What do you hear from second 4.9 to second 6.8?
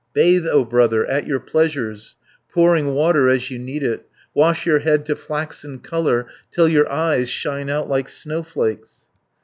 to flaxen colour, Till